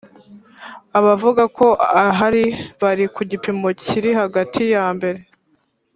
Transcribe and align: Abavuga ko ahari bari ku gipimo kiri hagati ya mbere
Abavuga 0.99 1.43
ko 1.57 1.67
ahari 2.05 2.43
bari 2.81 3.05
ku 3.15 3.21
gipimo 3.31 3.67
kiri 3.85 4.09
hagati 4.21 4.61
ya 4.73 4.85
mbere 4.95 5.19